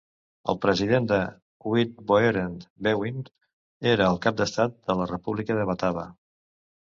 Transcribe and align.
El 0.51 0.55
president 0.61 1.03
de 1.11 1.17
Uitvoerend 1.71 2.63
Bewind 2.87 3.29
era 3.93 4.09
el 4.15 4.19
cap 4.25 4.41
d'estat 4.41 4.75
de 4.89 4.97
la 5.03 5.07
República 5.13 5.59
de 5.61 5.69
Batava. 5.73 6.09